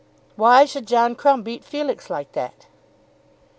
"Why 0.35 0.65
should 0.65 0.87
John 0.87 1.13
Crumb 1.13 1.43
beat 1.43 1.63
Felix 1.63 2.09
like 2.09 2.31
that?" 2.31 2.65